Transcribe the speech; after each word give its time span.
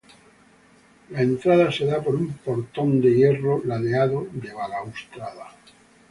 La 1.11 1.21
entrada 1.21 1.71
se 1.71 1.85
da 1.85 2.01
por 2.01 2.15
un 2.15 2.33
portón 2.37 2.99
de 3.01 3.13
hierro 3.13 3.61
ladeado 3.63 4.25
de 4.31 4.51
balaustrada. 4.51 5.49